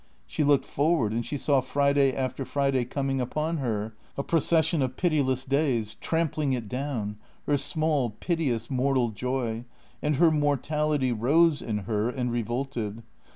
[0.25, 4.97] She looked forward and she saw Friday after Friday coming upon her, a procession of
[4.97, 9.63] pitiless days, trampling it down, her small, piteous mortal joy,
[10.01, 13.03] and her mortality rose in her and revolted.